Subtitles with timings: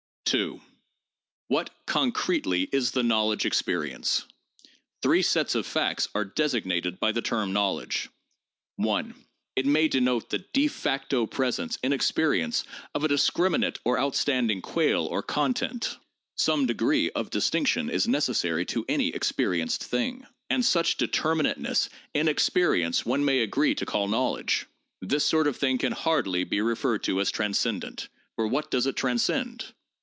[0.25, 0.61] 2.
[1.49, 4.23] What, concretely, is the knowledge experience?
[5.03, 8.09] Three sets of facts are designated by the term knowledge:
[8.77, 9.13] (1)
[9.57, 12.63] It may denote the de facto presence in experience
[12.95, 15.97] of a discriminate or outstanding quale or content.
[16.37, 22.29] Some degree of distinction is necessary to any experi enced thing, and such determinateness in
[22.29, 24.67] experience one may agree to call knowledge.
[25.01, 28.07] This sort of thing can hardly be referred to as transcendent—
[28.37, 29.73] for what does it transcend